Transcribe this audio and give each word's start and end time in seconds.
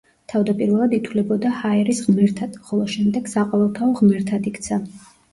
თავდაპირველად 0.31 0.93
ითვლებოდა 0.97 1.49
ჰაერის 1.57 1.99
ღმერთად, 2.05 2.57
ხოლო 2.69 2.87
შემდეგ 2.93 3.29
საყოველთაო 3.33 3.91
ღმერთად 3.99 4.49
იქცა. 4.53 4.79